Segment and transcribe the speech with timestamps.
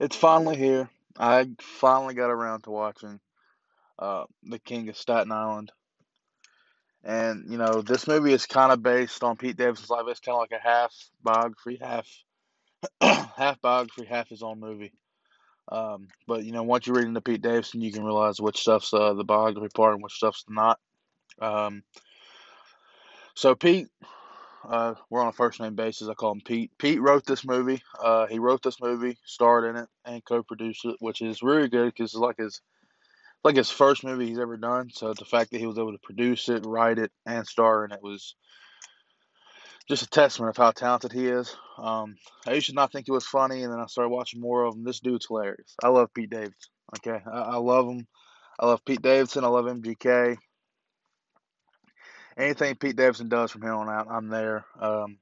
[0.00, 0.88] It's finally here.
[1.18, 3.20] I finally got around to watching
[3.98, 5.70] uh, The King of Staten Island.
[7.04, 10.04] And, you know, this movie is kind of based on Pete Davidson's life.
[10.08, 12.08] It's kind of like a half biography, half
[13.36, 14.92] half biography, half his own movie.
[15.70, 18.94] Um, but, you know, once you read into Pete Davidson, you can realize which stuff's
[18.94, 20.78] uh, the biography part and which stuff's not.
[21.42, 21.82] Um,
[23.34, 23.88] so, Pete
[24.68, 26.08] uh, we're on a first name basis.
[26.08, 26.70] I call him Pete.
[26.78, 27.82] Pete wrote this movie.
[28.02, 31.86] Uh, he wrote this movie, starred in it, and co-produced it, which is really good
[31.86, 32.60] because it's like his
[33.42, 34.90] like his first movie he's ever done.
[34.90, 37.92] So the fact that he was able to produce it, write it, and star in
[37.92, 38.34] it was
[39.88, 41.56] just a testament of how talented he is.
[41.78, 44.64] Um, I used to not think he was funny, and then I started watching more
[44.64, 44.84] of him.
[44.84, 45.74] This dude's hilarious.
[45.82, 46.70] I love Pete Davidson.
[46.98, 48.06] Okay, I, I love him.
[48.58, 49.44] I love Pete Davidson.
[49.44, 50.36] I love MGK
[52.36, 54.64] anything Pete Davidson does from here on out, I'm there.
[54.80, 55.18] Um,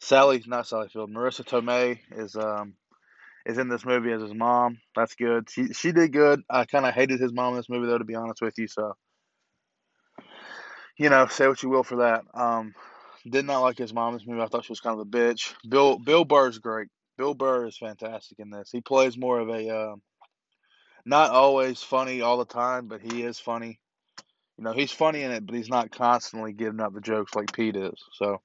[0.00, 2.74] Sally, not Sally Field, Marisa Tomei is um,
[3.46, 4.78] is in this movie as his mom.
[4.94, 5.48] That's good.
[5.50, 6.42] She she did good.
[6.48, 8.68] I kind of hated his mom in this movie though, to be honest with you.
[8.68, 8.94] So,
[10.98, 12.24] you know, say what you will for that.
[12.34, 12.74] Um,
[13.28, 14.42] did not like his mom in this movie.
[14.42, 15.54] I thought she was kind of a bitch.
[15.68, 16.88] Bill Bill Burr's great.
[17.16, 18.70] Bill Burr is fantastic in this.
[18.70, 19.94] He plays more of a uh,
[21.06, 23.78] not always funny all the time, but he is funny.
[24.58, 27.52] You know, he's funny in it, but he's not constantly giving up the jokes like
[27.52, 28.02] Pete is.
[28.12, 28.40] So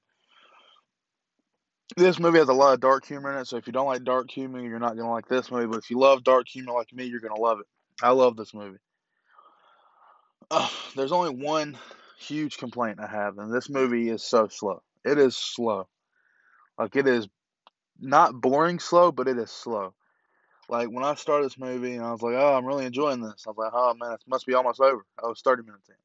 [1.96, 3.46] this movie has a lot of dark humor in it.
[3.46, 5.66] So if you don't like dark humor, you're not gonna like this movie.
[5.66, 7.66] But if you love dark humor like me, you're gonna love it.
[8.02, 8.78] I love this movie.
[10.50, 11.78] Uh, there's only one
[12.18, 14.82] huge complaint I have, and this movie is so slow.
[15.04, 15.88] It is slow.
[16.78, 17.28] Like it is
[18.00, 19.94] not boring slow, but it is slow.
[20.70, 23.44] Like when I started this movie and I was like, oh, I'm really enjoying this.
[23.44, 25.04] I was like, oh man, it must be almost over.
[25.20, 25.96] I was 30 minutes in.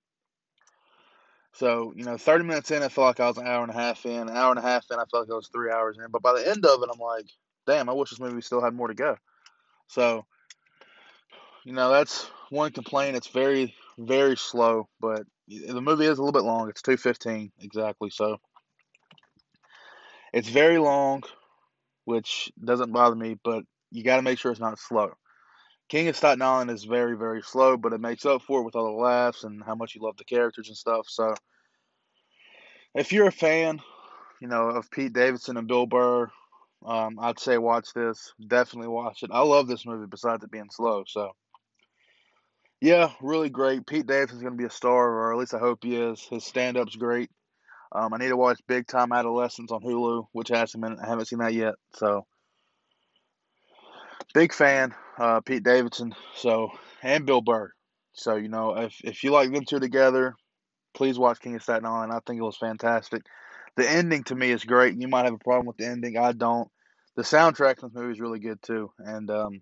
[1.53, 3.75] So, you know, 30 minutes in, I felt like I was an hour and a
[3.75, 4.27] half in.
[4.27, 6.09] An hour and a half in, I felt like I was three hours in.
[6.09, 7.27] But by the end of it, I'm like,
[7.67, 9.15] damn, I wish this movie still had more to go.
[9.87, 10.25] So,
[11.63, 13.15] you know, that's one complaint.
[13.15, 16.69] It's very, very slow, but the movie is a little bit long.
[16.69, 18.09] It's 215 exactly.
[18.09, 18.37] So,
[20.33, 21.21] it's very long,
[22.05, 23.63] which doesn't bother me, but
[23.95, 25.13] you got to make sure it's not slow.
[25.87, 28.75] King of Staten Island is very, very slow, but it makes up for it with
[28.75, 31.05] all the laughs and how much you love the characters and stuff.
[31.07, 31.33] So,
[32.93, 33.79] if you're a fan,
[34.41, 36.29] you know, of Pete Davidson and Bill Burr,
[36.85, 38.33] um, I'd say watch this.
[38.45, 39.29] Definitely watch it.
[39.31, 41.03] I love this movie besides it being slow.
[41.07, 41.31] So,
[42.81, 43.87] yeah, really great.
[43.87, 46.21] Pete Davidson's going to be a star, or at least I hope he is.
[46.29, 47.29] His stand up's great.
[47.91, 51.27] Um, I need to watch Big Time Adolescence on Hulu, which hasn't been, I haven't
[51.27, 51.75] seen that yet.
[51.93, 52.25] So,
[54.33, 56.13] big fan, uh, Pete Davidson.
[56.35, 56.71] So
[57.01, 57.71] and Bill Burr.
[58.13, 60.35] So you know, if if you like them two together,
[60.93, 62.11] please watch King of Staten Island.
[62.11, 63.23] I think it was fantastic.
[63.75, 64.99] The ending to me is great.
[64.99, 66.17] You might have a problem with the ending.
[66.17, 66.69] I don't.
[67.15, 69.61] The soundtrack in this movie is really good too, and um,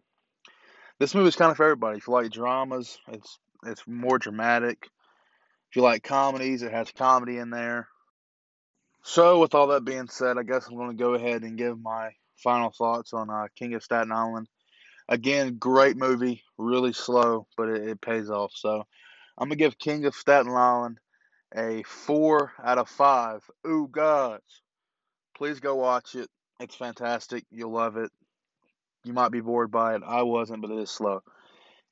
[0.99, 1.97] this movie is kind of for everybody.
[1.97, 4.87] If you like dramas, it's it's more dramatic.
[5.69, 7.87] If you like comedies, it has comedy in there.
[9.03, 11.81] So, with all that being said, I guess I'm going to go ahead and give
[11.81, 14.47] my final thoughts on uh, King of Staten Island.
[15.09, 18.53] Again, great movie, really slow, but it, it pays off.
[18.55, 18.85] So
[19.37, 20.99] I'm gonna give King of Staten Island
[21.55, 23.43] a four out of five.
[23.67, 24.61] Ooh, gods!
[25.37, 26.29] Please go watch it.
[26.59, 27.43] It's fantastic.
[27.51, 28.11] You'll love it.
[29.03, 30.01] You might be bored by it.
[30.05, 31.21] I wasn't, but it is slow.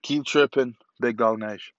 [0.04, 1.74] Keep tripping, Big Dog Nation.